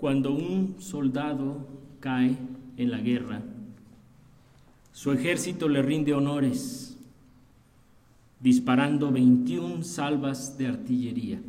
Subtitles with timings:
[0.00, 1.68] Cuando un soldado
[2.00, 2.34] cae
[2.78, 3.42] en la guerra,
[4.92, 6.96] su ejército le rinde honores,
[8.40, 11.42] disparando 21 salvas de artillería.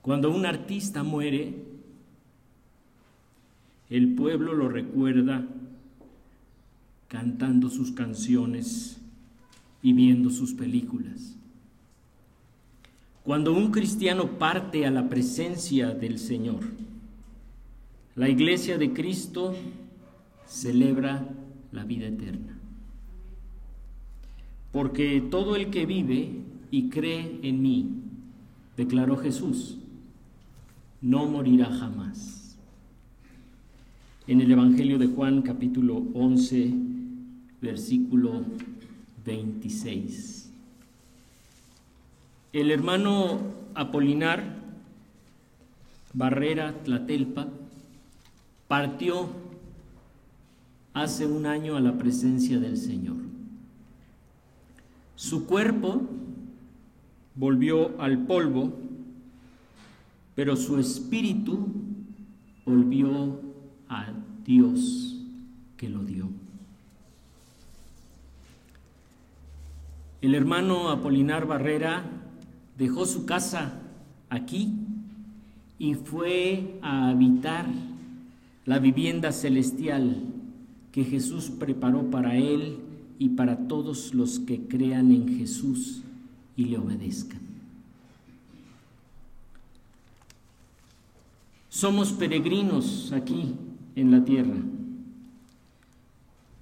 [0.00, 1.54] Cuando un artista muere,
[3.88, 5.46] el pueblo lo recuerda
[7.06, 9.00] cantando sus canciones
[9.82, 11.36] y viendo sus películas.
[13.24, 16.60] Cuando un cristiano parte a la presencia del Señor,
[18.16, 19.54] la iglesia de Cristo
[20.44, 21.28] celebra
[21.70, 22.58] la vida eterna.
[24.72, 26.30] Porque todo el que vive
[26.72, 27.90] y cree en mí,
[28.76, 29.78] declaró Jesús,
[31.00, 32.56] no morirá jamás.
[34.26, 36.72] En el Evangelio de Juan capítulo 11,
[37.60, 38.42] versículo
[39.24, 40.41] 26.
[42.52, 43.38] El hermano
[43.74, 44.44] Apolinar
[46.12, 47.48] Barrera Tlatelpa
[48.68, 49.30] partió
[50.92, 53.16] hace un año a la presencia del Señor.
[55.16, 56.02] Su cuerpo
[57.34, 58.74] volvió al polvo,
[60.34, 61.68] pero su espíritu
[62.66, 63.40] volvió
[63.88, 64.12] a
[64.44, 65.16] Dios
[65.78, 66.28] que lo dio.
[70.20, 72.21] El hermano Apolinar Barrera
[72.78, 73.80] dejó su casa
[74.30, 74.72] aquí
[75.78, 77.66] y fue a habitar
[78.64, 80.22] la vivienda celestial
[80.92, 82.78] que Jesús preparó para él
[83.18, 86.02] y para todos los que crean en Jesús
[86.56, 87.40] y le obedezcan.
[91.68, 93.54] Somos peregrinos aquí
[93.96, 94.56] en la tierra.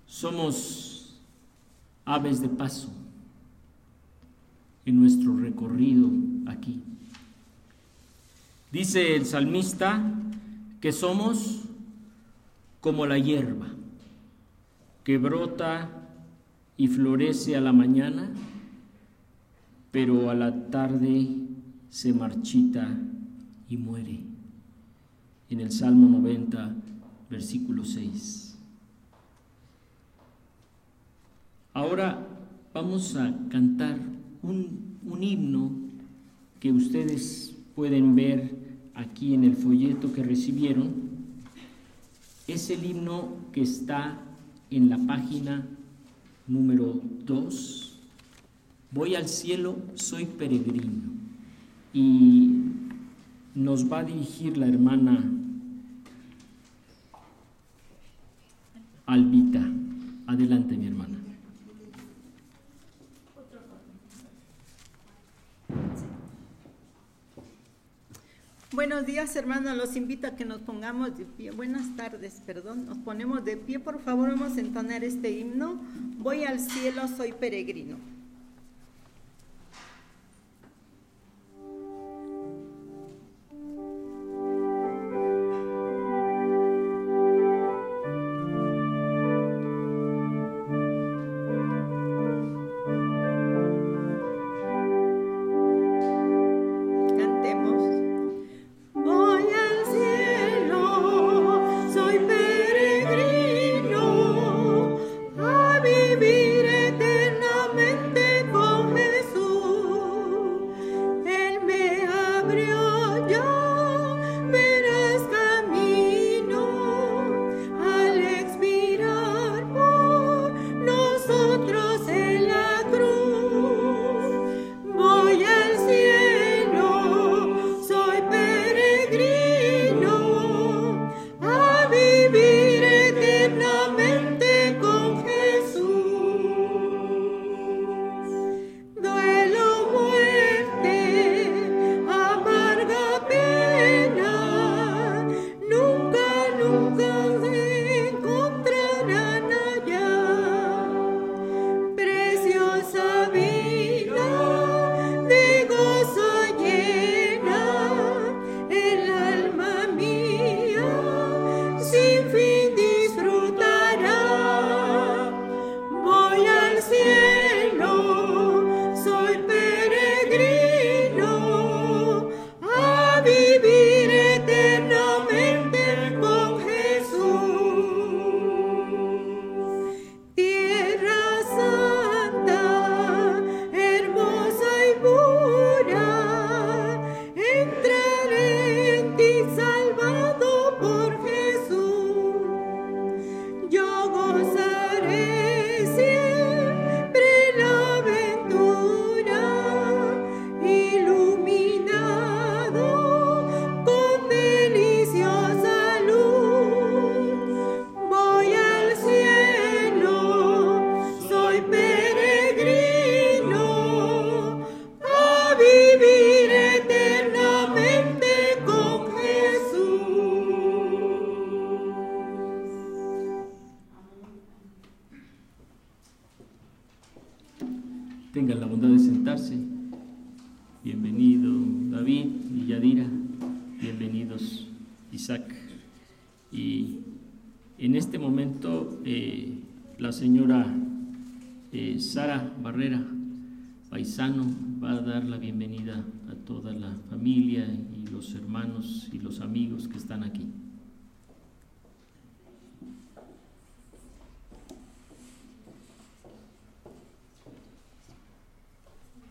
[0.07, 1.19] Somos
[2.05, 3.00] aves de paso
[4.87, 6.11] en nuestro recorrido
[6.47, 6.83] aquí.
[8.73, 10.03] Dice el salmista
[10.81, 11.63] que somos
[12.81, 13.67] como la hierba
[15.05, 15.89] que brota
[16.77, 18.31] y florece a la mañana,
[19.91, 21.29] pero a la tarde
[21.91, 22.97] se marchita
[23.69, 24.21] y muere.
[25.49, 26.75] En el Salmo 90,
[27.29, 28.57] versículo 6.
[31.75, 32.27] Ahora
[32.73, 33.99] vamos a cantar
[34.43, 35.71] un, un himno
[36.59, 38.51] que ustedes pueden ver
[38.95, 41.11] aquí en el folleto que recibieron
[42.47, 44.19] es el himno que está
[44.71, 45.67] en la página
[46.47, 47.99] número 2.
[48.93, 51.11] Voy al cielo, soy peregrino.
[51.93, 52.51] Y
[53.55, 55.25] nos va a dirigir la hermana
[59.07, 59.65] Albita.
[60.27, 61.20] Adelante, mi hermana.
[68.73, 69.77] Buenos días, hermanos.
[69.77, 71.51] Los invito a que nos pongamos de pie.
[71.51, 72.87] Buenas tardes, perdón.
[72.87, 73.81] Nos ponemos de pie.
[73.81, 75.81] Por favor, vamos a entonar este himno.
[76.19, 77.97] Voy al cielo, soy peregrino.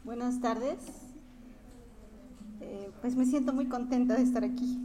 [0.09, 0.79] Buenas tardes.
[2.61, 4.79] Eh, pues me siento muy contenta de estar aquí.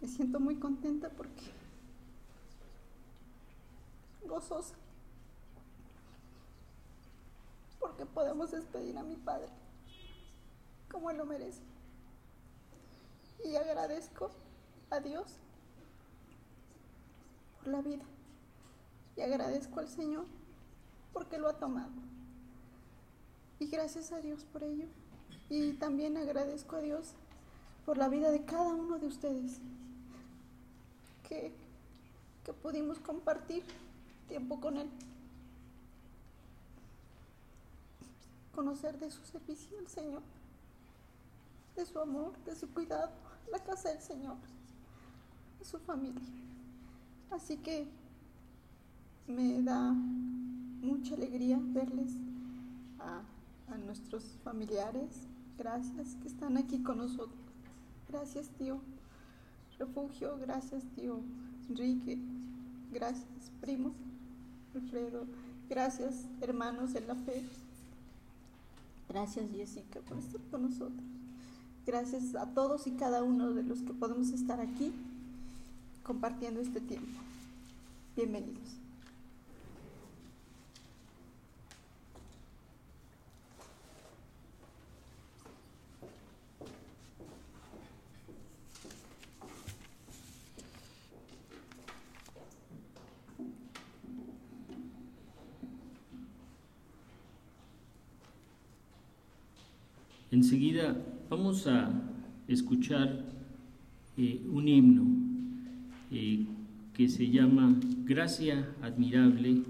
[0.00, 1.42] Me siento muy contenta porque
[4.26, 4.74] gozosa.
[7.78, 9.50] Porque podemos despedir a mi padre
[10.90, 11.60] como él lo merece.
[13.44, 14.30] Y agradezco
[14.88, 15.36] a Dios
[17.58, 18.06] por la vida.
[19.14, 20.24] Y agradezco al Señor
[21.12, 22.15] porque lo ha tomado.
[23.58, 24.86] Y gracias a Dios por ello.
[25.48, 27.12] Y también agradezco a Dios
[27.84, 29.60] por la vida de cada uno de ustedes.
[31.28, 31.52] Que,
[32.44, 33.64] que pudimos compartir
[34.28, 34.88] tiempo con Él.
[38.54, 40.22] Conocer de su servicio al Señor.
[41.74, 43.10] De su amor, de su cuidado.
[43.50, 44.36] La casa del Señor.
[45.58, 46.22] De su familia.
[47.30, 47.86] Así que
[49.26, 52.12] me da mucha alegría verles
[52.98, 53.22] a
[53.68, 55.26] a nuestros familiares,
[55.58, 57.38] gracias que están aquí con nosotros.
[58.08, 58.80] Gracias, tío.
[59.78, 61.20] Refugio, gracias, tío.
[61.68, 62.18] Enrique,
[62.92, 63.92] gracias, primo.
[64.74, 65.26] Alfredo,
[65.68, 67.42] gracias, hermanos de la fe.
[69.08, 71.04] Gracias, Jessica, por estar con nosotros.
[71.86, 74.92] Gracias a todos y cada uno de los que podemos estar aquí
[76.02, 77.20] compartiendo este tiempo.
[78.16, 78.85] Bienvenidos.
[100.36, 100.94] Enseguida
[101.30, 101.90] vamos a
[102.46, 103.24] escuchar
[104.18, 105.06] eh, un himno
[106.12, 106.44] eh,
[106.92, 107.74] que se llama
[108.04, 109.62] Gracia Admirable.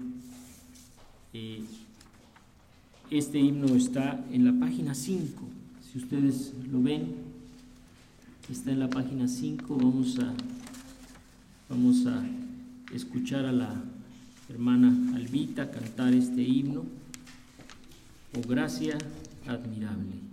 [1.31, 1.63] Eh,
[3.09, 5.41] este himno está en la página 5,
[5.89, 7.15] si ustedes lo ven,
[8.51, 10.33] está en la página 5, vamos a,
[11.69, 12.25] vamos a
[12.93, 13.73] escuchar a la
[14.49, 16.83] hermana Albita cantar este himno,
[18.35, 18.97] o gracia
[19.47, 20.26] admirable.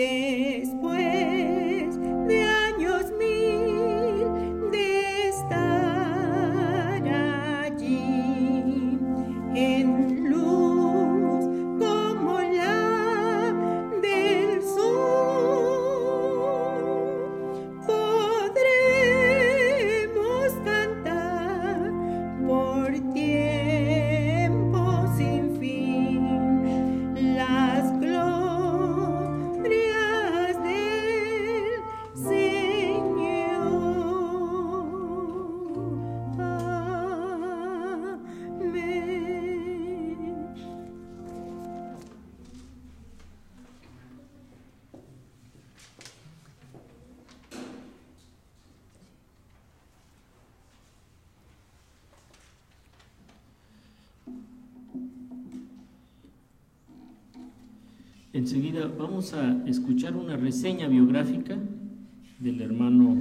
[0.00, 0.29] name.
[58.50, 61.56] Enseguida vamos a escuchar una reseña biográfica
[62.40, 63.16] del hermano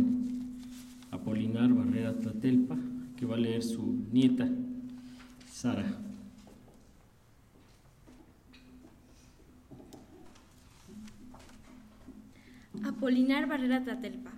[1.11, 2.75] Apolinar Barrera Tlatelpa,
[3.15, 4.49] que va a leer su nieta,
[5.51, 5.85] Sara.
[12.83, 14.31] Apolinar Barrera Tlatelpa.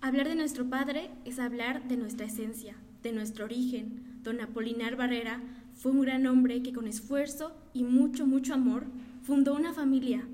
[0.00, 4.20] Hablar de nuestro Padre es hablar de nuestra esencia, de nuestro origen.
[4.22, 5.40] Don Apolinar Barrera
[5.74, 8.86] fue un gran hombre que con esfuerzo y mucho, mucho amor
[9.28, 10.26] fundó una familia,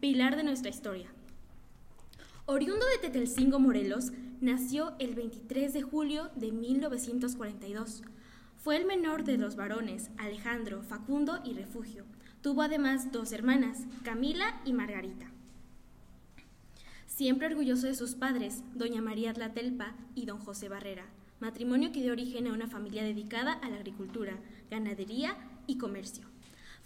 [0.00, 1.10] pilar de nuestra historia.
[2.46, 8.04] Oriundo de Tetelcingo, Morelos, nació el 23 de julio de 1942.
[8.56, 12.06] Fue el menor de los varones, Alejandro, Facundo y Refugio.
[12.40, 15.30] Tuvo además dos hermanas, Camila y Margarita.
[17.06, 21.04] Siempre orgulloso de sus padres, doña María Tlatelpa y don José Barrera,
[21.38, 24.38] matrimonio que dio origen a una familia dedicada a la agricultura,
[24.70, 25.36] ganadería
[25.66, 26.27] y comercio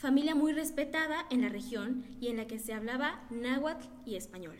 [0.02, 4.56] familia muy respetada en la región y en la que se hablaba náhuatl y español.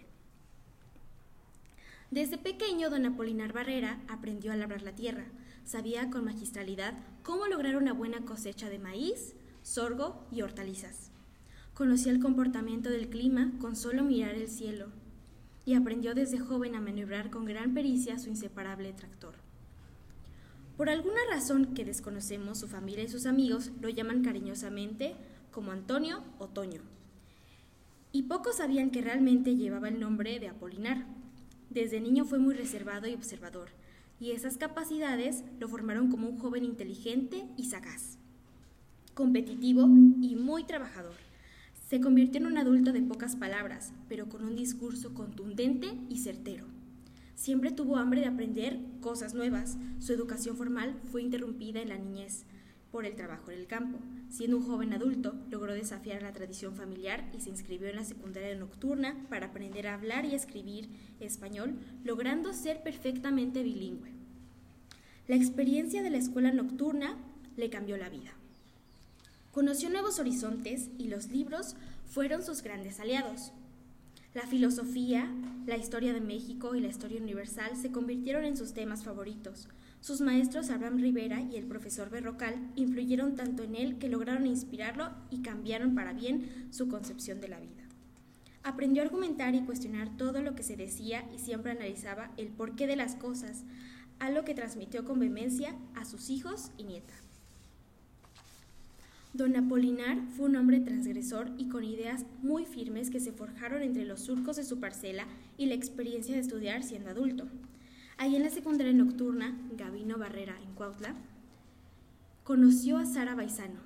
[2.13, 5.25] Desde pequeño, don Apolinar Barrera aprendió a labrar la tierra.
[5.65, 6.95] Sabía con magistralidad
[7.25, 9.35] cómo lograr una buena cosecha de maíz,
[9.65, 11.11] sorgo y hortalizas.
[11.75, 14.91] Conocía el comportamiento del clima con solo mirar el cielo
[15.65, 19.35] y aprendió desde joven a maniobrar con gran pericia su inseparable tractor.
[20.77, 25.17] Por alguna razón que desconocemos, su familia y sus amigos lo llaman cariñosamente
[25.53, 26.81] como Antonio Otoño.
[28.11, 31.07] Y pocos sabían que realmente llevaba el nombre de Apolinar.
[31.71, 33.69] Desde niño fue muy reservado y observador,
[34.19, 38.19] y esas capacidades lo formaron como un joven inteligente y sagaz,
[39.15, 41.15] competitivo y muy trabajador.
[41.89, 46.67] Se convirtió en un adulto de pocas palabras, pero con un discurso contundente y certero.
[47.35, 49.77] Siempre tuvo hambre de aprender cosas nuevas.
[49.99, 52.45] Su educación formal fue interrumpida en la niñez,
[52.93, 53.99] por el trabajo en el campo.
[54.31, 58.55] Siendo un joven adulto, logró desafiar la tradición familiar y se inscribió en la secundaria
[58.55, 64.11] nocturna para aprender a hablar y escribir español, logrando ser perfectamente bilingüe.
[65.27, 67.17] La experiencia de la escuela nocturna
[67.57, 68.33] le cambió la vida.
[69.53, 73.53] Conoció nuevos horizontes y los libros fueron sus grandes aliados.
[74.35, 75.31] La filosofía,
[75.67, 79.69] la historia de México y la historia universal se convirtieron en sus temas favoritos,
[80.03, 85.11] sus maestros Abraham Rivera y el profesor Berrocal influyeron tanto en él que lograron inspirarlo
[85.31, 87.85] y cambiaron para bien su concepción de la vida.
[88.65, 92.89] Aprendió a argumentar y cuestionar todo lo que se decía y siempre analizaba el porqué
[92.89, 93.63] de las cosas,
[94.19, 97.23] algo que transmitió con vehemencia a sus hijos y nietas.
[99.35, 104.05] Don Apolinar fue un hombre transgresor y con ideas muy firmes que se forjaron entre
[104.05, 107.47] los surcos de su parcela y la experiencia de estudiar siendo adulto.
[108.23, 111.17] Ahí en la secundaria nocturna, Gabino Barrera, en Cuautla,
[112.45, 113.81] conoció a Sara Baizano,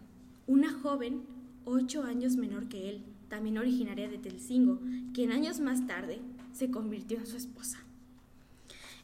[0.46, 1.22] una joven
[1.64, 4.78] ocho años menor que él, también originaria de Telcingo,
[5.14, 6.20] quien años más tarde
[6.52, 7.78] se convirtió en su esposa.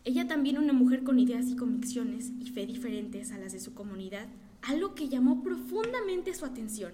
[0.05, 3.73] Ella también una mujer con ideas y convicciones y fe diferentes a las de su
[3.73, 4.29] comunidad,
[4.61, 6.93] algo que llamó profundamente su atención.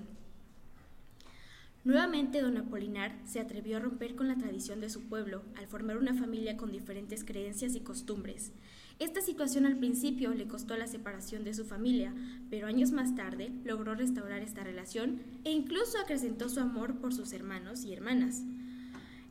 [1.85, 5.97] Nuevamente don Apolinar se atrevió a romper con la tradición de su pueblo al formar
[5.97, 8.52] una familia con diferentes creencias y costumbres.
[8.99, 12.12] Esta situación al principio le costó la separación de su familia,
[12.50, 17.32] pero años más tarde logró restaurar esta relación e incluso acrecentó su amor por sus
[17.32, 18.42] hermanos y hermanas.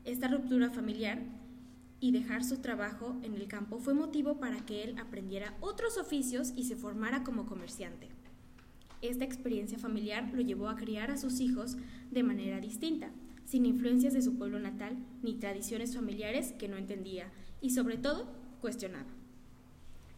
[0.06, 1.22] Esta ruptura familiar
[2.00, 6.54] y dejar su trabajo en el campo fue motivo para que él aprendiera otros oficios
[6.56, 8.17] y se formara como comerciante.
[9.01, 11.77] Esta experiencia familiar lo llevó a criar a sus hijos
[12.12, 13.12] de manera distinta,
[13.46, 18.27] sin influencias de su pueblo natal ni tradiciones familiares que no entendía y sobre todo
[18.62, 19.10] cuestionaba.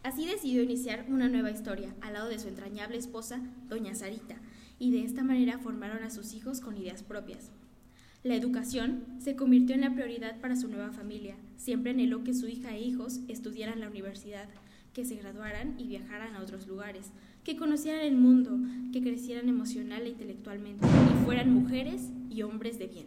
[0.02, 4.36] Así decidió iniciar una nueva historia al lado de su entrañable esposa, doña Sarita,
[4.78, 7.50] y de esta manera formaron a sus hijos con ideas propias.
[8.22, 11.36] La educación se convirtió en la prioridad para su nueva familia.
[11.56, 14.48] Siempre anheló que su hija e hijos estudiaran la universidad,
[14.94, 17.10] que se graduaran y viajaran a otros lugares,
[17.44, 18.58] que conocieran el mundo,
[18.92, 23.06] que crecieran emocional e intelectualmente y fueran mujeres y hombres de bien.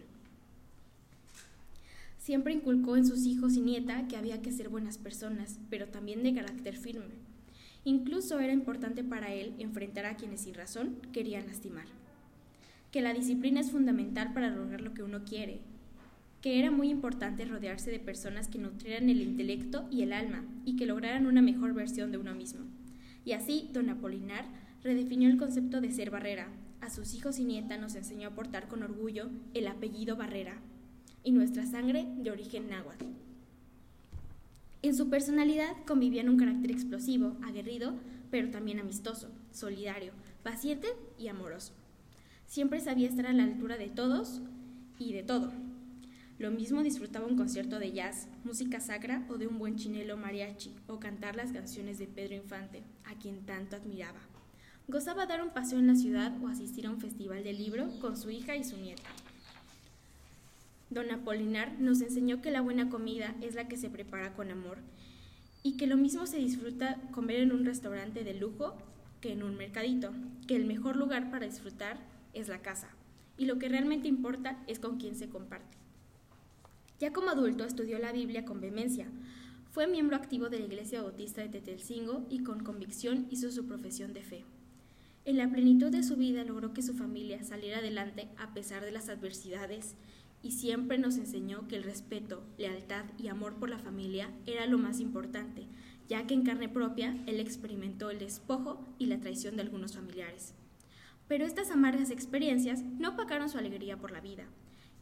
[2.17, 6.23] Siempre inculcó en sus hijos y nieta que había que ser buenas personas, pero también
[6.23, 7.15] de carácter firme.
[7.83, 11.85] Incluso era importante para él enfrentar a quienes sin razón querían lastimar.
[12.91, 15.59] Que la disciplina es fundamental para lograr lo que uno quiere.
[16.43, 20.75] Que era muy importante rodearse de personas que nutrieran el intelecto y el alma y
[20.75, 22.65] que lograran una mejor versión de uno mismo.
[23.23, 24.45] Y así, don Apolinar
[24.83, 26.49] redefinió el concepto de ser Barrera.
[26.81, 30.57] A sus hijos y nieta nos enseñó a portar con orgullo el apellido Barrera
[31.23, 33.05] y nuestra sangre de origen náhuatl.
[34.81, 37.93] En su personalidad convivían un carácter explosivo, aguerrido,
[38.31, 40.11] pero también amistoso, solidario,
[40.43, 41.71] paciente y amoroso.
[42.47, 44.41] Siempre sabía estar a la altura de todos
[44.99, 45.53] y de todo.
[46.43, 50.75] Lo mismo disfrutaba un concierto de jazz, música sacra o de un buen chinelo mariachi,
[50.87, 54.19] o cantar las canciones de Pedro Infante, a quien tanto admiraba.
[54.89, 58.17] Gozaba dar un paseo en la ciudad o asistir a un festival de libro con
[58.17, 59.09] su hija y su nieta.
[60.89, 64.79] Don Apolinar nos enseñó que la buena comida es la que se prepara con amor
[65.63, 68.75] y que lo mismo se disfruta comer en un restaurante de lujo
[69.21, 70.11] que en un mercadito,
[70.45, 72.01] que el mejor lugar para disfrutar
[72.33, 72.89] es la casa
[73.37, 75.82] y lo que realmente importa es con quién se comparte.
[76.99, 79.07] Ya como adulto estudió la Biblia con vehemencia,
[79.73, 84.13] fue miembro activo de la Iglesia Bautista de Tetelcingo y con convicción hizo su profesión
[84.13, 84.45] de fe.
[85.25, 88.91] En la plenitud de su vida logró que su familia saliera adelante a pesar de
[88.91, 89.95] las adversidades
[90.43, 94.77] y siempre nos enseñó que el respeto, lealtad y amor por la familia era lo
[94.77, 95.65] más importante,
[96.07, 100.53] ya que en carne propia él experimentó el despojo y la traición de algunos familiares.
[101.27, 104.45] Pero estas amargas experiencias no opacaron su alegría por la vida,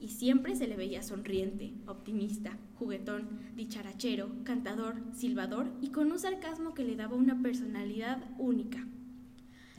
[0.01, 6.73] y siempre se le veía sonriente, optimista, juguetón, dicharachero, cantador, silbador y con un sarcasmo
[6.73, 8.85] que le daba una personalidad única.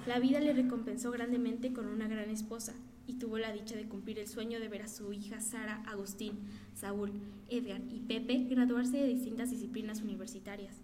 [0.06, 2.74] La vida le recompensó grandemente con una gran esposa,
[3.06, 6.38] y tuvo la dicha de cumplir el sueño de ver a su hija Sara, Agustín,
[6.74, 7.12] Saúl,
[7.48, 10.76] Edgar y Pepe graduarse de distintas disciplinas universitarias.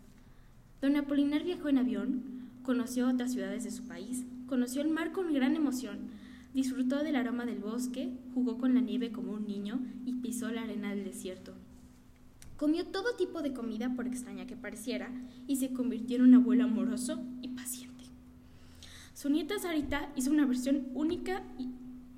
[0.81, 2.22] Don Apolinar viajó en avión,
[2.62, 6.11] conoció otras ciudades de su país, conoció el mar con gran emoción,
[6.55, 10.63] disfrutó del aroma del bosque, jugó con la nieve como un niño y pisó la
[10.63, 11.55] arena del desierto.
[12.57, 15.11] Comió todo tipo de comida, por extraña que pareciera,
[15.47, 18.05] y se convirtió en un abuelo amoroso y paciente.
[19.15, 21.43] Su nieta Sarita hizo una versión única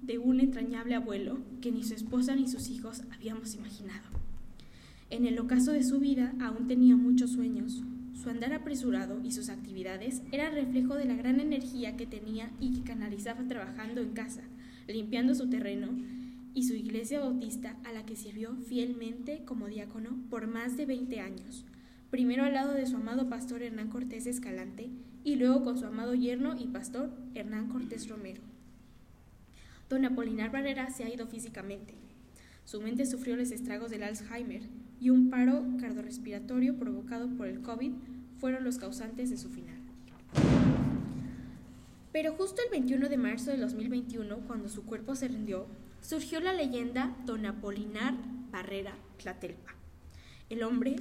[0.02, 4.08] de un entrañable abuelo que ni su esposa ni sus hijos habíamos imaginado.
[5.10, 7.82] En el ocaso de su vida aún tenía muchos sueños.
[8.20, 12.74] Su andar apresurado y sus actividades eran reflejo de la gran energía que tenía y
[12.74, 14.42] que canalizaba trabajando en casa,
[14.86, 15.88] limpiando su terreno
[16.52, 21.18] y su iglesia bautista a la que sirvió fielmente como diácono por más de 20
[21.18, 21.64] años,
[22.10, 24.90] primero al lado de su amado pastor Hernán Cortés Escalante
[25.24, 28.42] y luego con su amado yerno y pastor Hernán Cortés Romero.
[29.88, 31.94] Don Apolinar Barrera se ha ido físicamente.
[32.66, 34.60] Su mente sufrió los estragos del Alzheimer
[35.00, 37.92] y un paro cardiorrespiratorio provocado por el COVID
[38.38, 39.78] fueron los causantes de su final.
[42.12, 45.66] Pero justo el 21 de marzo de 2021, cuando su cuerpo se rindió,
[46.02, 48.14] surgió la leyenda Don Apolinar
[48.50, 49.74] Barrera Tlatelpa.
[50.48, 50.96] El hombre,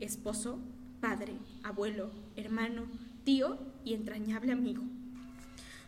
[0.00, 0.58] esposo,
[1.00, 1.32] padre,
[1.64, 2.84] abuelo, hermano,
[3.24, 4.82] tío y entrañable amigo.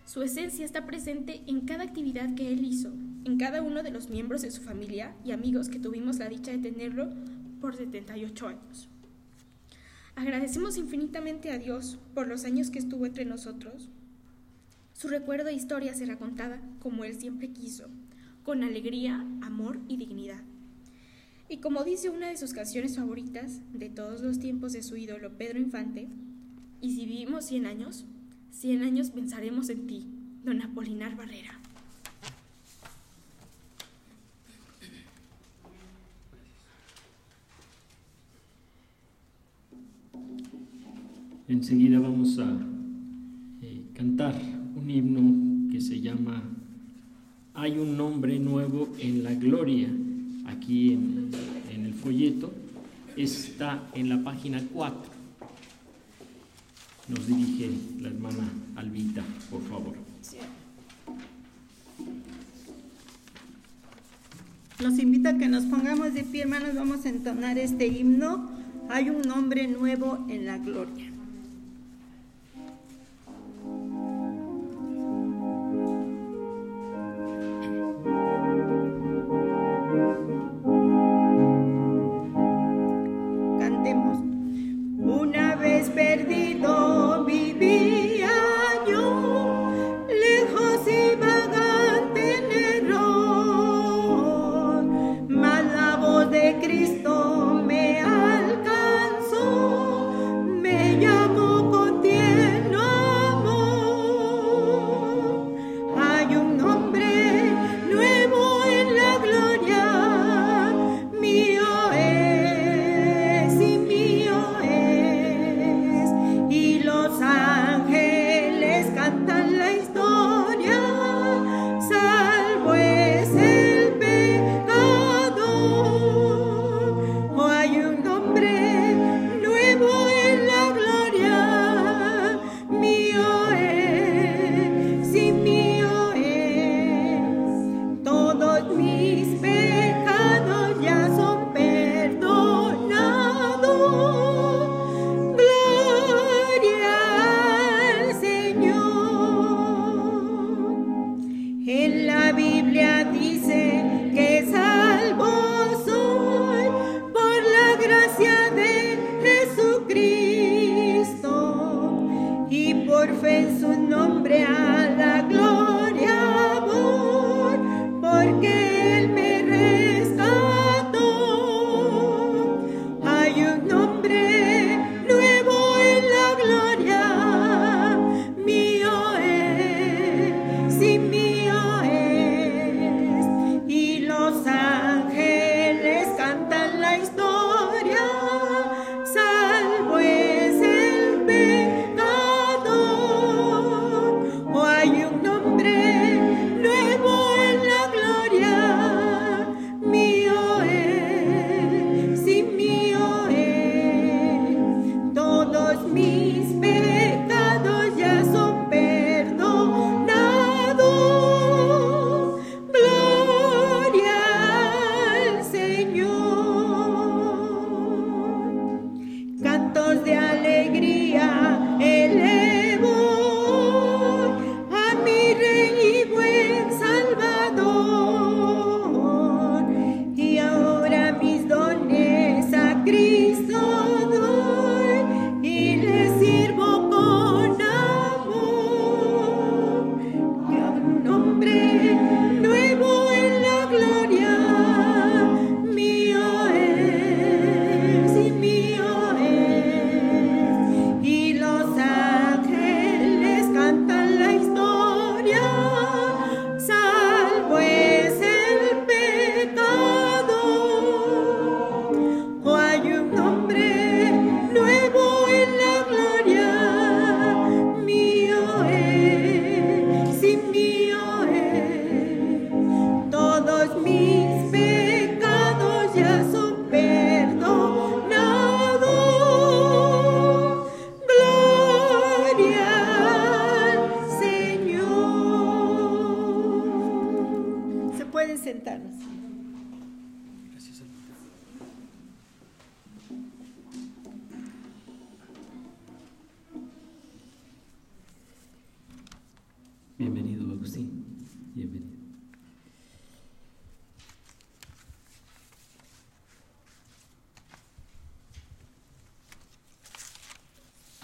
[0.07, 2.89] Su esencia está presente en cada actividad que él hizo,
[3.25, 6.51] en cada uno de los miembros de su familia y amigos que tuvimos la dicha
[6.51, 7.09] de tenerlo
[7.65, 8.91] por 78 años.
[10.17, 13.89] Agradecemos infinitamente a Dios por los años que estuvo entre nosotros.
[14.93, 17.89] Su recuerdo e historia será contada como él siempre quiso,
[18.43, 20.43] con alegría, amor y dignidad.
[21.49, 25.39] Y como dice una de sus canciones favoritas de todos los tiempos de su ídolo
[25.39, 26.07] Pedro Infante,
[26.83, 28.05] y si vivimos 100 años,
[28.51, 30.07] Cien años pensaremos en ti,
[30.45, 31.64] don Apolinar Barrera.
[41.55, 42.51] Enseguida vamos a
[43.63, 44.35] eh, cantar
[44.75, 46.43] un himno que se llama
[47.55, 49.89] Hay un nombre nuevo en la gloria,
[50.47, 51.31] aquí en,
[51.73, 52.53] en el folleto.
[53.17, 55.15] Está en la página 4
[57.07, 59.95] nos dirige la hermana Albita, por favor.
[64.83, 68.51] Nos invita a que nos pongamos de pie, hermanos, vamos a entonar este himno.
[68.89, 71.14] Hay un nombre nuevo en la gloria.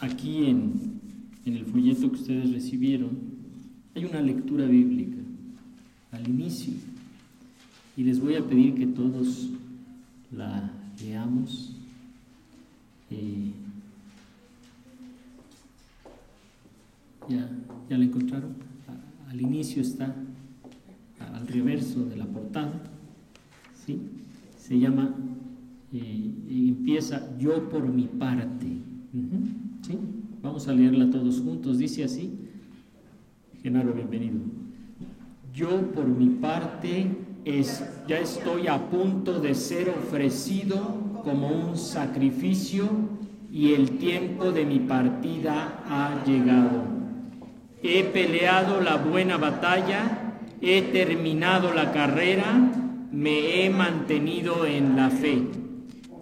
[0.01, 1.01] Aquí en,
[1.45, 3.11] el folleto que ustedes recibieron
[3.95, 5.19] hay una lectura bíblica
[6.13, 6.73] al inicio.
[7.97, 9.51] Y les voy a pedir que todos
[10.33, 10.73] la
[11.03, 11.77] leamos.
[13.11, 13.53] Eh,
[17.29, 17.51] ¿ya,
[17.89, 18.55] ¿Ya la encontraron?
[19.31, 20.13] Al inicio está,
[21.33, 22.83] al reverso de la portada,
[23.87, 24.01] ¿sí?
[24.59, 25.15] Se llama,
[25.93, 28.67] eh, empieza yo por mi parte.
[30.43, 31.79] Vamos a leerla todos juntos.
[31.79, 32.33] Dice así,
[33.63, 34.41] Genaro, bienvenido.
[35.55, 42.89] Yo por mi parte es, ya estoy a punto de ser ofrecido como un sacrificio
[43.53, 47.00] y el tiempo de mi partida ha llegado.
[47.83, 52.55] He peleado la buena batalla, he terminado la carrera,
[53.11, 55.43] me he mantenido en la fe.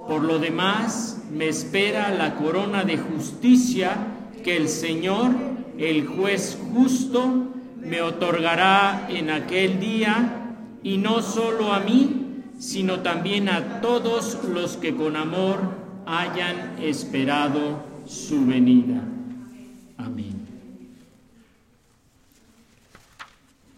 [0.07, 3.97] Por lo demás, me espera la corona de justicia
[4.44, 5.33] que el Señor,
[5.79, 13.49] el juez justo, me otorgará en aquel día, y no solo a mí, sino también
[13.49, 15.59] a todos los que con amor
[16.07, 19.03] hayan esperado su venida.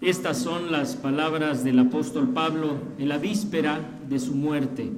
[0.00, 4.90] Estas son las palabras del apóstol Pablo en la víspera de su muerte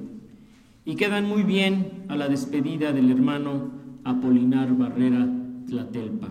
[0.85, 3.69] y quedan muy bien a la despedida del hermano
[4.05, 5.27] Apolinar Barrera
[5.67, 6.29] Tlatelpa.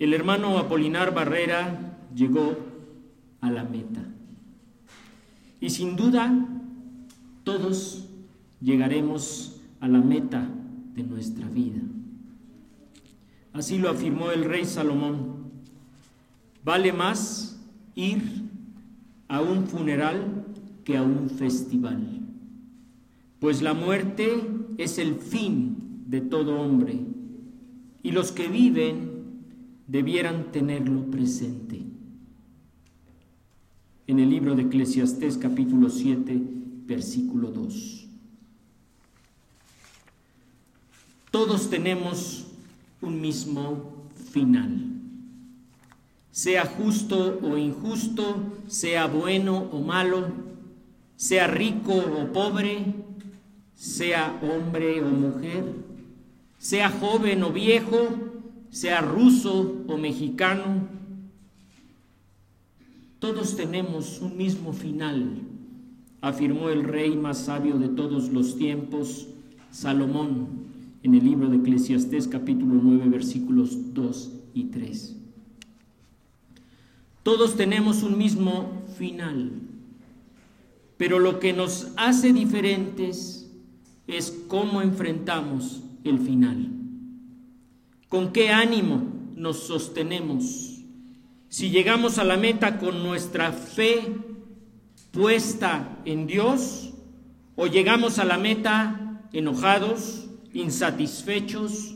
[0.00, 2.56] El hermano Apolinar Barrera llegó
[3.40, 4.02] a la meta.
[5.60, 6.32] Y sin duda,
[7.44, 8.08] todos
[8.60, 10.48] llegaremos a la meta
[10.94, 11.80] de nuestra vida.
[13.52, 15.37] Así lo afirmó el rey Salomón.
[16.68, 17.58] Vale más
[17.94, 18.20] ir
[19.26, 20.44] a un funeral
[20.84, 22.20] que a un festival,
[23.40, 27.00] pues la muerte es el fin de todo hombre
[28.02, 29.40] y los que viven
[29.86, 31.86] debieran tenerlo presente.
[34.06, 36.38] En el libro de Eclesiastés capítulo 7,
[36.84, 38.08] versículo 2.
[41.30, 42.46] Todos tenemos
[43.00, 44.87] un mismo final.
[46.38, 48.36] Sea justo o injusto,
[48.68, 50.28] sea bueno o malo,
[51.16, 52.94] sea rico o pobre,
[53.74, 55.64] sea hombre o mujer,
[56.56, 58.10] sea joven o viejo,
[58.70, 60.86] sea ruso o mexicano,
[63.18, 65.40] todos tenemos un mismo final,
[66.20, 69.26] afirmó el rey más sabio de todos los tiempos,
[69.72, 70.46] Salomón,
[71.02, 75.17] en el libro de Eclesiastés capítulo 9 versículos 2 y 3.
[77.28, 79.52] Todos tenemos un mismo final,
[80.96, 83.52] pero lo que nos hace diferentes
[84.06, 86.70] es cómo enfrentamos el final.
[88.08, 89.02] ¿Con qué ánimo
[89.36, 90.78] nos sostenemos?
[91.50, 94.10] Si llegamos a la meta con nuestra fe
[95.10, 96.94] puesta en Dios
[97.56, 101.94] o llegamos a la meta enojados, insatisfechos,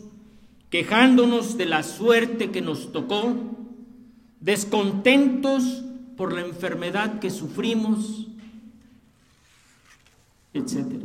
[0.68, 3.61] quejándonos de la suerte que nos tocó,
[4.42, 5.84] descontentos
[6.16, 8.26] por la enfermedad que sufrimos,
[10.52, 11.02] etc.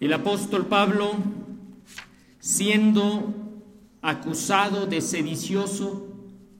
[0.00, 1.12] El apóstol Pablo,
[2.38, 3.34] siendo
[4.02, 6.06] acusado de sedicioso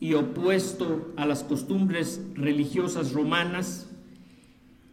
[0.00, 3.86] y opuesto a las costumbres religiosas romanas,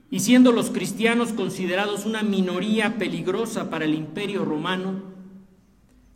[0.09, 5.10] y siendo los cristianos considerados una minoría peligrosa para el imperio romano,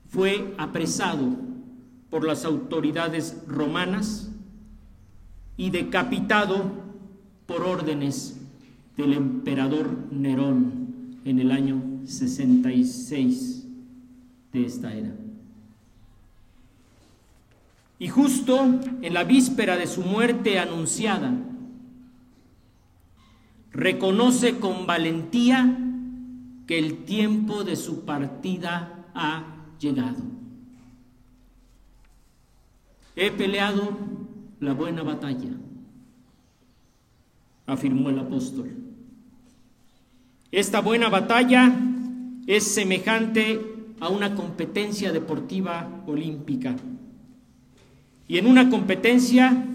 [0.10, 1.36] fue apresado
[2.10, 4.32] por las autoridades romanas
[5.58, 6.72] y decapitado
[7.46, 8.39] por órdenes
[8.98, 13.68] del emperador Nerón en el año 66
[14.54, 15.12] de esta era.
[17.98, 21.34] Y justo en la víspera de su muerte anunciada,
[23.72, 25.78] reconoce con valentía
[26.68, 30.23] que el tiempo de su partida ha llegado.
[33.15, 33.97] He peleado
[34.59, 35.51] la buena batalla,
[37.65, 38.71] afirmó el apóstol.
[40.51, 41.73] Esta buena batalla
[42.47, 43.61] es semejante
[43.99, 46.75] a una competencia deportiva olímpica.
[48.27, 49.65] Y en una competencia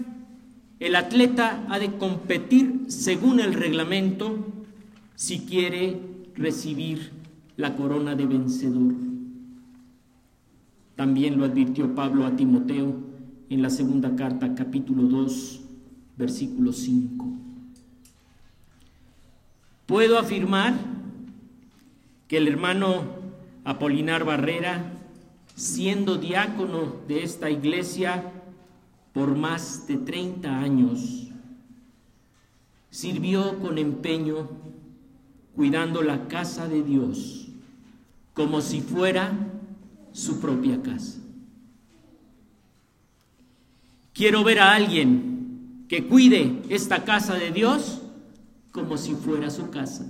[0.79, 4.47] el atleta ha de competir según el reglamento
[5.15, 5.99] si quiere
[6.35, 7.11] recibir
[7.55, 9.10] la corona de vencedor.
[11.01, 12.95] También lo advirtió Pablo a Timoteo
[13.49, 15.61] en la segunda carta, capítulo 2,
[16.15, 17.25] versículo 5.
[19.87, 20.75] Puedo afirmar
[22.27, 23.01] que el hermano
[23.63, 24.93] Apolinar Barrera,
[25.55, 28.23] siendo diácono de esta iglesia,
[29.11, 31.31] por más de 30 años.
[32.91, 34.49] Sirvió con empeño
[35.55, 37.47] cuidando la casa de Dios
[38.33, 39.31] como si fuera
[40.11, 41.19] su propia casa.
[44.13, 48.01] Quiero ver a alguien que cuide esta casa de Dios
[48.71, 50.05] como si fuera su casa.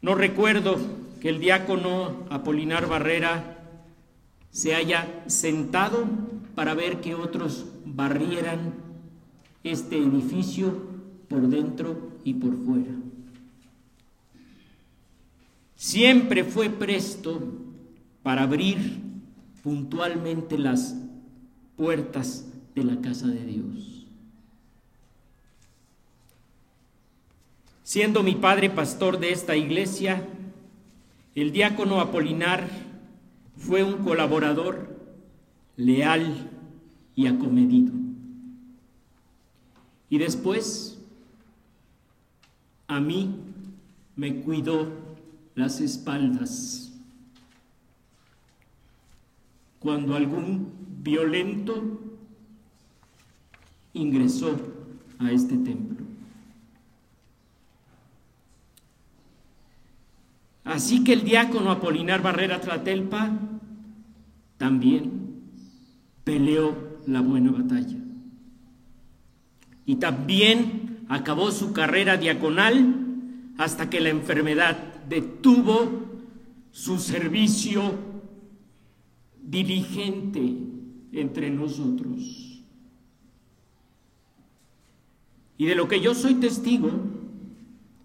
[0.00, 0.76] No recuerdo
[1.20, 3.58] que el diácono Apolinar Barrera
[4.50, 6.06] se haya sentado
[6.54, 8.74] para ver que otros barrieran
[9.64, 10.72] este edificio
[11.28, 13.05] por dentro y por fuera.
[15.76, 17.40] Siempre fue presto
[18.22, 19.02] para abrir
[19.62, 20.96] puntualmente las
[21.76, 24.06] puertas de la casa de Dios.
[27.82, 30.26] Siendo mi padre pastor de esta iglesia,
[31.34, 32.68] el diácono Apolinar
[33.56, 34.96] fue un colaborador
[35.76, 36.50] leal
[37.14, 37.92] y acomedido.
[40.08, 40.98] Y después,
[42.88, 43.36] a mí
[44.16, 45.05] me cuidó
[45.56, 46.92] las espaldas.
[49.80, 52.00] Cuando algún violento
[53.92, 54.56] ingresó
[55.18, 56.04] a este templo.
[60.64, 63.30] Así que el diácono Apolinar Barrera Tlatelpa
[64.58, 65.40] también
[66.24, 67.96] peleó la buena batalla.
[69.86, 72.94] Y también acabó su carrera diaconal
[73.56, 74.76] hasta que la enfermedad
[75.08, 75.88] detuvo
[76.70, 77.82] su servicio
[79.42, 80.56] diligente
[81.12, 82.62] entre nosotros.
[85.58, 86.90] Y de lo que yo soy testigo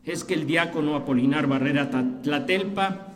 [0.05, 1.89] es que el diácono Apolinar Barrera
[2.21, 3.07] Tlatelpa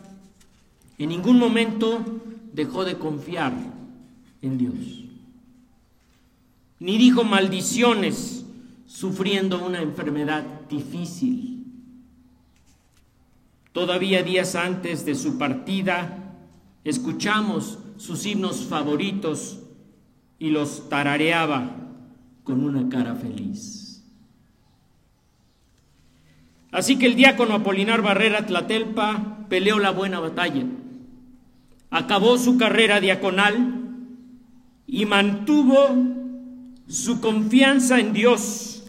[0.98, 2.04] en ningún momento
[2.52, 3.54] dejó de confiar
[4.42, 4.74] en Dios,
[6.78, 8.44] ni dijo maldiciones
[8.86, 11.55] sufriendo una enfermedad difícil.
[13.76, 16.32] Todavía días antes de su partida,
[16.82, 19.58] escuchamos sus himnos favoritos
[20.38, 21.76] y los tarareaba
[22.42, 24.02] con una cara feliz.
[26.72, 30.64] Así que el diácono Apolinar Barrera Tlatelpa peleó la buena batalla,
[31.90, 33.90] acabó su carrera diaconal
[34.86, 35.76] y mantuvo
[36.88, 38.84] su confianza en Dios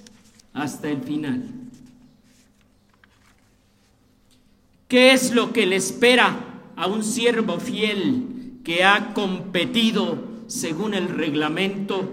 [0.54, 1.57] hasta el final.
[4.88, 11.10] ¿Qué es lo que le espera a un siervo fiel que ha competido según el
[11.10, 12.10] reglamento,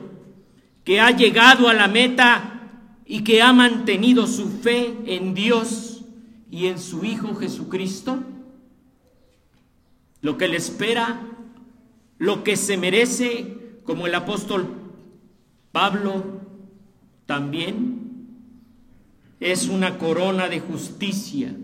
[0.83, 2.73] que ha llegado a la meta
[3.07, 6.05] y que ha mantenido su fe en Dios
[6.51, 8.25] y en su Hijo Jesucristo?
[10.21, 11.21] Lo que le espera,
[12.19, 14.67] lo que se merece, como el apóstol
[15.71, 16.41] Pablo
[17.27, 18.01] también,
[19.39, 21.55] es una corona de justicia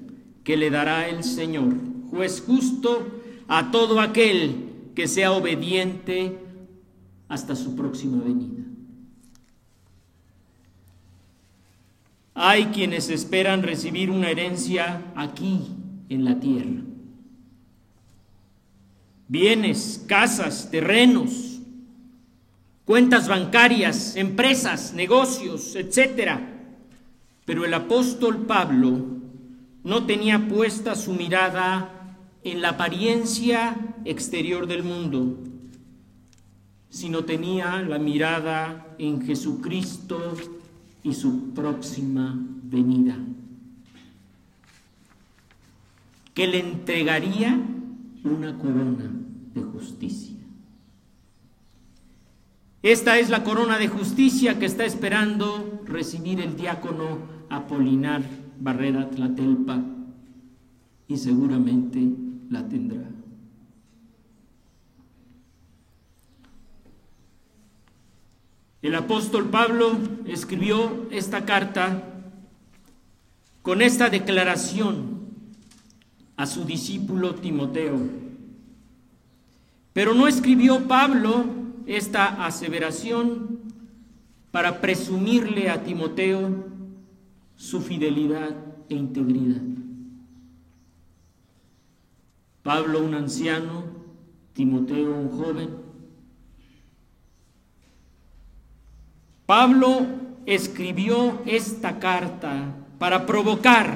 [0.44, 1.74] que le dará el Señor,
[2.10, 3.06] juez justo,
[3.48, 6.38] a todo aquel que sea obediente
[7.28, 8.64] hasta su próxima venida.
[12.34, 15.68] Hay quienes esperan recibir una herencia aquí
[16.08, 16.82] en la tierra.
[19.28, 21.60] Bienes, casas, terrenos,
[22.84, 26.40] cuentas bancarias, empresas, negocios, etc.
[27.44, 29.09] Pero el apóstol Pablo
[29.82, 35.38] no tenía puesta su mirada en la apariencia exterior del mundo,
[36.88, 40.36] sino tenía la mirada en Jesucristo
[41.02, 43.16] y su próxima venida,
[46.34, 47.58] que le entregaría
[48.24, 49.10] una corona
[49.54, 50.36] de justicia.
[52.82, 58.22] Esta es la corona de justicia que está esperando recibir el diácono Apolinar
[58.60, 59.82] Barrera Tlatelpa
[61.08, 62.08] y seguramente
[62.50, 63.08] la tendrá.
[68.82, 72.02] El apóstol Pablo escribió esta carta
[73.62, 75.20] con esta declaración
[76.36, 77.98] a su discípulo Timoteo.
[79.92, 81.44] Pero no escribió Pablo
[81.86, 83.60] esta aseveración
[84.50, 86.69] para presumirle a Timoteo
[87.60, 88.56] su fidelidad
[88.88, 89.60] e integridad.
[92.62, 93.84] Pablo un anciano,
[94.54, 95.68] Timoteo un joven,
[99.44, 100.06] Pablo
[100.46, 103.94] escribió esta carta para provocar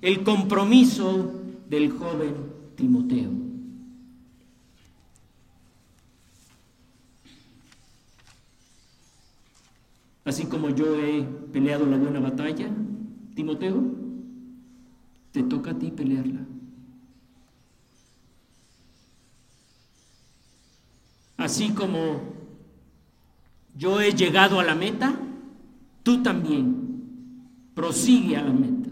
[0.00, 1.32] el compromiso
[1.68, 2.34] del joven
[2.76, 3.51] Timoteo.
[10.24, 12.68] Así como yo he peleado la buena batalla,
[13.34, 13.82] Timoteo,
[15.32, 16.40] te toca a ti pelearla.
[21.36, 22.20] Así como
[23.76, 25.12] yo he llegado a la meta,
[26.04, 28.90] tú también prosigue a la meta.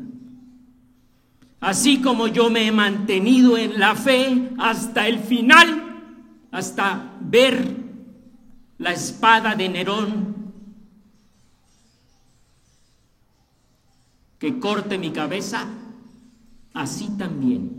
[1.60, 6.02] Así como yo me he mantenido en la fe hasta el final,
[6.50, 7.76] hasta ver
[8.78, 10.29] la espada de Nerón
[14.40, 15.68] que corte mi cabeza,
[16.74, 17.70] así también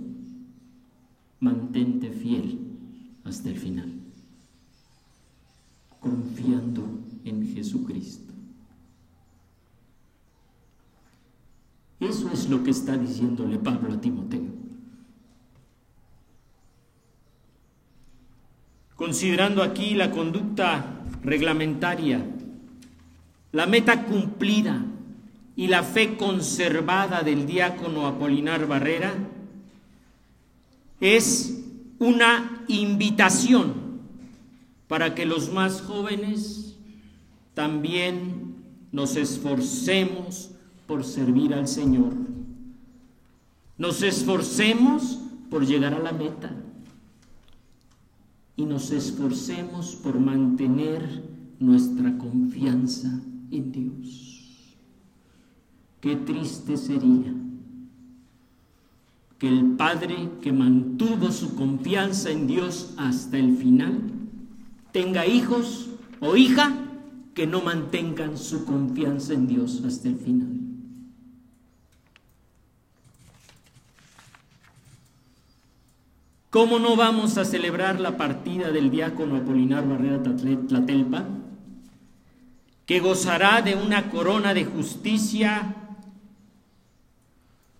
[1.41, 2.59] mantente fiel
[3.25, 4.01] hasta el final
[6.01, 6.83] confiando
[7.23, 8.33] en Jesucristo.
[11.99, 14.41] Eso es lo que está diciéndole Pablo a Timoteo.
[18.95, 22.25] Considerando aquí la conducta reglamentaria,
[23.51, 24.83] la meta cumplida
[25.61, 29.13] y la fe conservada del diácono Apolinar Barrera,
[30.99, 31.61] es
[31.99, 33.75] una invitación
[34.87, 36.77] para que los más jóvenes
[37.53, 38.55] también
[38.91, 40.49] nos esforcemos
[40.87, 42.13] por servir al Señor.
[43.77, 45.19] Nos esforcemos
[45.51, 46.55] por llegar a la meta.
[48.55, 51.21] Y nos esforcemos por mantener
[51.59, 53.11] nuestra confianza
[53.51, 54.30] en Dios.
[56.01, 57.31] Qué triste sería
[59.37, 64.01] que el Padre que mantuvo su confianza en Dios hasta el final
[64.91, 65.89] tenga hijos
[66.19, 66.73] o hija
[67.33, 70.49] que no mantengan su confianza en Dios hasta el final.
[76.49, 81.25] ¿Cómo no vamos a celebrar la partida del diácono Apolinar Barrera Tlatelpa,
[82.85, 85.80] que gozará de una corona de justicia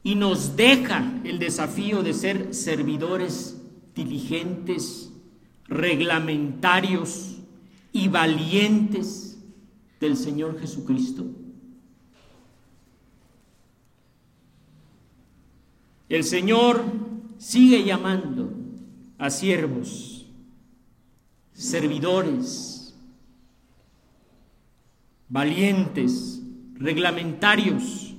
[0.04, 3.62] y nos deja el desafío de ser servidores
[3.96, 5.12] diligentes,
[5.68, 7.38] reglamentarios
[7.92, 9.40] y valientes
[10.00, 11.26] del Señor Jesucristo.
[16.10, 16.84] El Señor
[17.38, 18.52] sigue llamando
[19.18, 20.26] a siervos,
[21.54, 22.94] servidores,
[25.30, 26.42] valientes,
[26.74, 28.14] reglamentarios,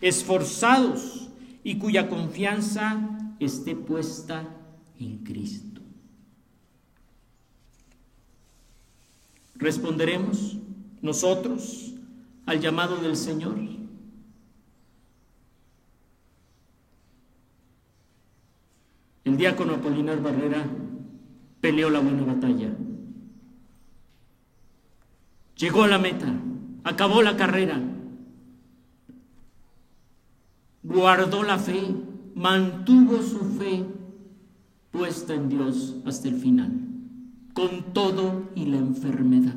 [0.00, 1.27] esforzados,
[1.62, 4.44] y cuya confianza esté puesta
[4.98, 5.80] en Cristo.
[9.54, 10.56] ¿Responderemos
[11.02, 11.94] nosotros
[12.46, 13.58] al llamado del Señor?
[19.24, 20.64] El diácono Apolinar Barrera
[21.60, 22.74] peleó la buena batalla.
[25.56, 26.32] Llegó a la meta,
[26.84, 27.82] acabó la carrera,
[30.88, 31.94] guardó la fe,
[32.34, 33.84] mantuvo su fe
[34.90, 36.72] puesta en Dios hasta el final,
[37.52, 39.54] con todo y la enfermedad.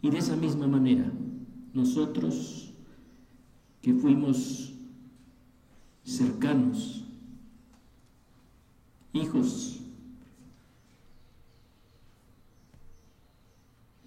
[0.00, 1.10] Y de esa misma manera,
[1.72, 2.72] nosotros
[3.80, 4.72] que fuimos
[6.04, 7.04] cercanos,
[9.12, 9.80] hijos,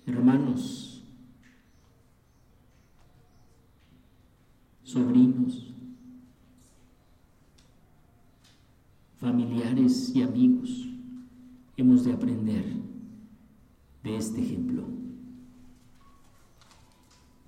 [0.05, 0.86] hermanos,
[4.87, 5.65] sobrinos,
[9.19, 10.87] familiares y amigos,
[11.75, 12.63] hemos de aprender
[14.01, 14.85] de este ejemplo.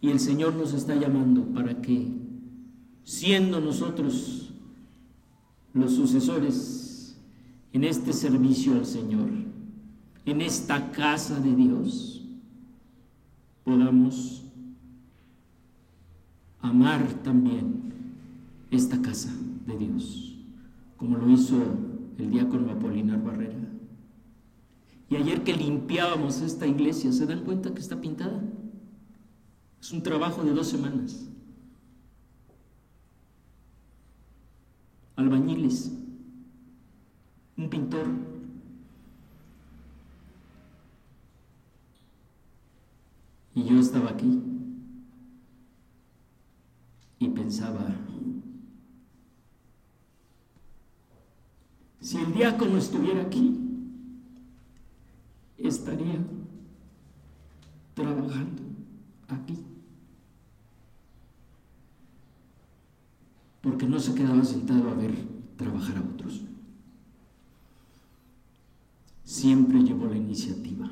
[0.02, 2.12] Y el Señor nos está llamando para que,
[3.06, 4.54] siendo nosotros
[5.74, 7.18] los sucesores
[7.72, 9.30] en este servicio al Señor,
[10.26, 12.22] en esta casa de Dios,
[13.64, 14.44] podamos
[16.62, 17.94] amar también
[18.72, 19.32] esta casa
[19.66, 20.36] de Dios,
[20.98, 21.56] como lo hizo
[22.18, 23.58] el diácono Apolinar Barrera.
[25.10, 28.44] Y ayer que limpiábamos esta iglesia, ¿se dan cuenta que está pintada?
[29.82, 31.26] Es un trabajo de dos semanas.
[35.16, 35.92] Albañiles,
[37.58, 38.06] un pintor.
[43.56, 44.49] Y yo estaba aquí
[47.20, 47.86] y pensaba,
[52.00, 53.60] si el diácono estuviera aquí,
[55.58, 56.18] estaría
[57.94, 58.64] trabajando
[59.28, 59.58] aquí.
[63.62, 65.14] Porque no se quedaba sentado a ver
[65.58, 66.46] trabajar a otros.
[69.26, 70.90] Siempre llevó la iniciativa.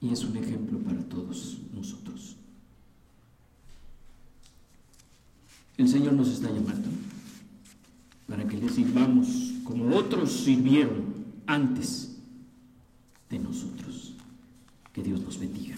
[0.00, 2.36] Y es un ejemplo para todos nosotros.
[5.76, 6.88] El Señor nos está llamando
[8.28, 9.28] para que le sirvamos
[9.64, 11.14] como otros sirvieron
[11.46, 12.16] antes
[13.28, 14.14] de nosotros.
[14.92, 15.76] Que Dios nos bendiga.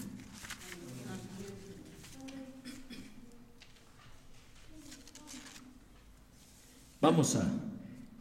[6.99, 7.51] Vamos a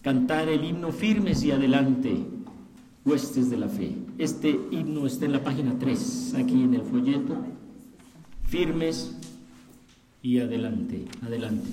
[0.03, 2.27] cantar el himno firmes y adelante
[3.05, 3.95] huestes de la fe.
[4.19, 7.37] Este himno está en la página 3, aquí en el folleto.
[8.47, 9.17] Firmes
[10.23, 11.69] y adelante, adelante.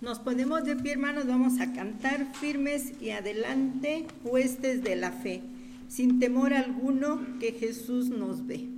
[0.00, 5.42] Nos ponemos de pie, hermanos, vamos a cantar firmes y adelante, huestes de la fe,
[5.88, 8.68] sin temor alguno que Jesús nos ve.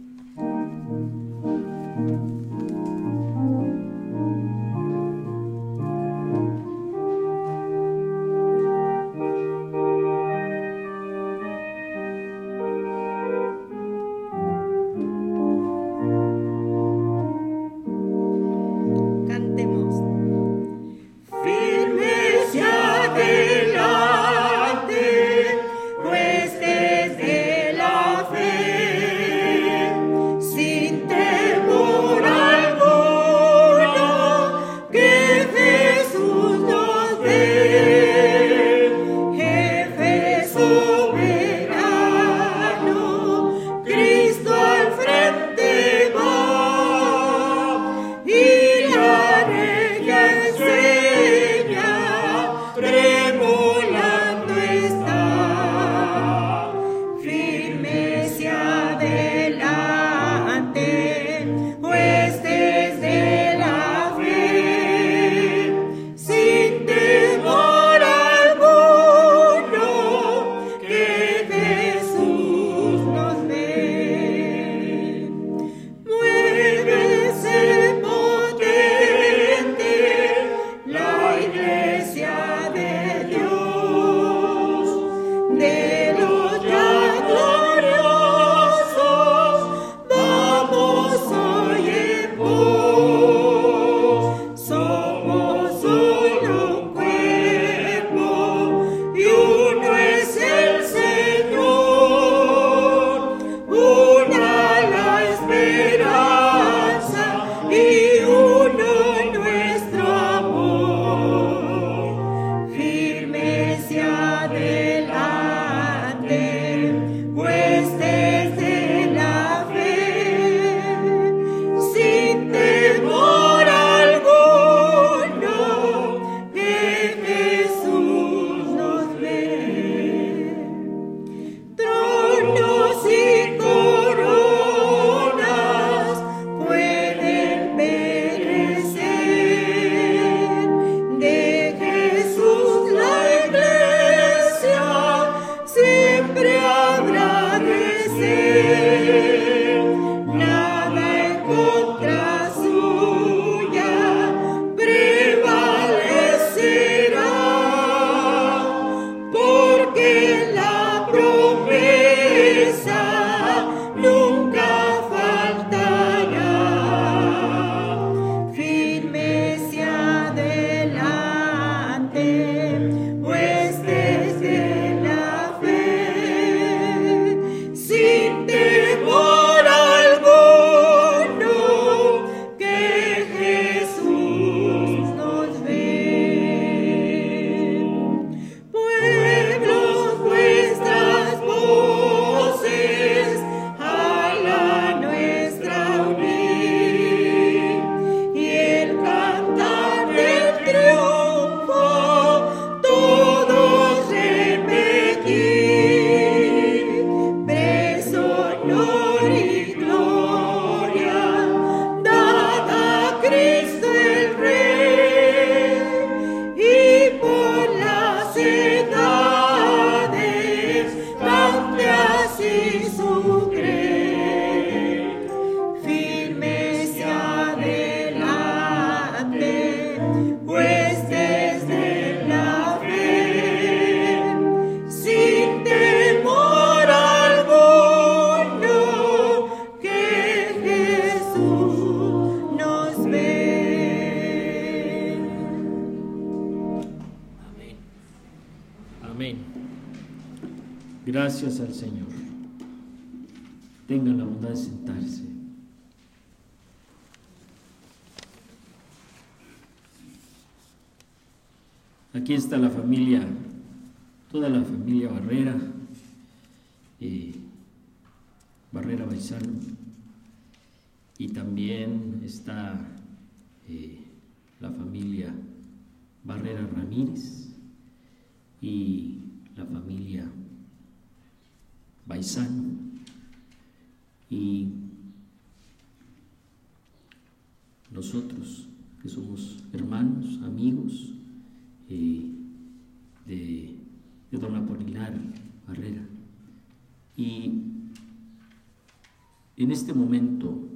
[299.65, 300.69] En este momento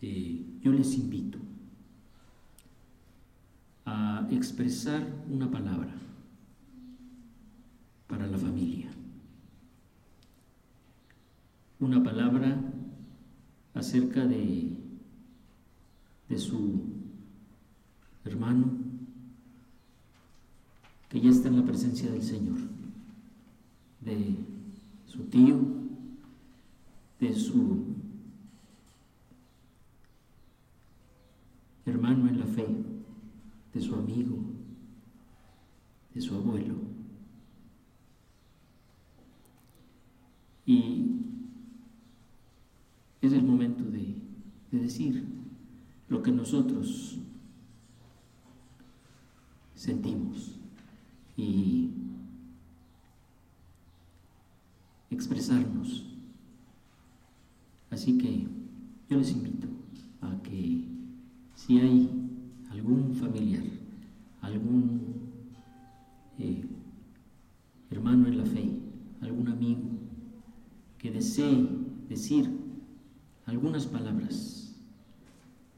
[0.00, 1.38] eh, yo les invito
[3.84, 5.92] a expresar una palabra
[8.06, 8.92] para la familia.
[11.80, 12.62] Una palabra
[13.74, 14.78] acerca de,
[16.28, 16.80] de su
[18.24, 18.70] hermano
[21.08, 22.58] que ya está en la presencia del Señor,
[24.00, 24.36] de
[25.06, 25.83] su tío,
[27.24, 27.78] de su
[31.86, 32.66] hermano en la fe,
[33.72, 34.36] de su amigo,
[36.12, 36.74] de su abuelo.
[40.66, 41.06] Y
[43.22, 44.14] es el momento de,
[44.70, 45.24] decir
[46.08, 47.16] lo que nosotros
[49.76, 50.58] sentimos
[51.36, 51.90] y
[55.10, 56.13] expresarnos.
[57.94, 58.44] Así que
[59.08, 59.68] yo les invito
[60.20, 60.84] a que
[61.54, 62.10] si hay
[62.70, 63.62] algún familiar,
[64.40, 65.00] algún
[66.40, 66.64] eh,
[67.92, 68.68] hermano en la fe,
[69.20, 69.82] algún amigo
[70.98, 71.68] que desee
[72.08, 72.50] decir
[73.46, 74.74] algunas palabras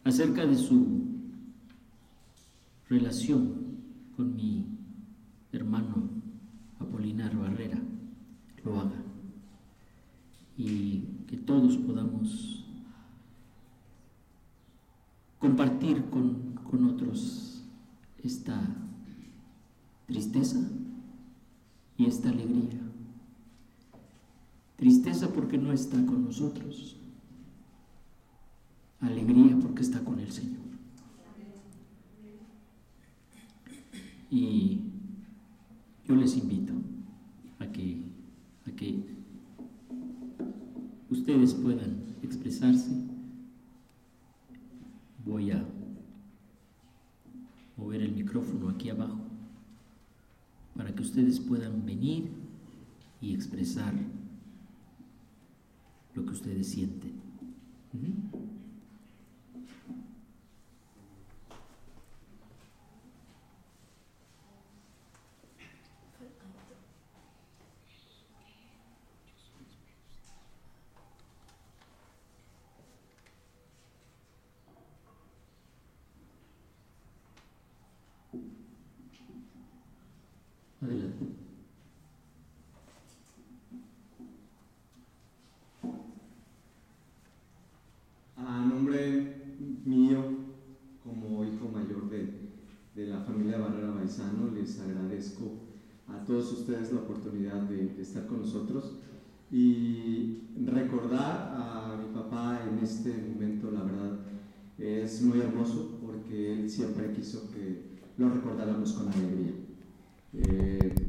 [0.03, 1.03] acerca de su
[2.89, 3.77] relación
[4.17, 4.65] con mi
[5.53, 6.09] hermano
[6.79, 7.79] Apolinar Barrera,
[8.65, 9.03] lo haga.
[10.57, 12.65] Y que todos podamos
[15.39, 17.63] compartir con, con otros
[18.23, 18.61] esta
[20.07, 20.59] tristeza
[21.97, 22.81] y esta alegría.
[24.77, 26.97] Tristeza porque no está con nosotros.
[29.01, 30.67] Alegría porque está con el Señor.
[34.31, 34.81] Y
[36.07, 36.73] yo les invito
[37.59, 38.03] a que,
[38.67, 39.16] a que
[41.27, 42.89] ustedes puedan expresarse
[45.25, 45.61] voy a
[47.77, 49.19] mover el micrófono aquí abajo
[50.77, 52.31] para que ustedes puedan venir
[53.21, 53.93] y expresar
[56.15, 57.27] lo que ustedes sienten
[88.77, 89.57] nombre
[89.87, 90.23] mío,
[91.03, 95.45] como hijo mayor de, la familia Barrera Baizano, les agradezco
[96.09, 98.97] a ustedes la oportunidad de, estar con nosotros
[99.51, 104.19] y recordar a mi papá en este momento, la verdad,
[104.79, 109.53] es muy hermoso porque él siempre quiso que lo recordáramos con alegría.
[110.35, 111.06] Eh,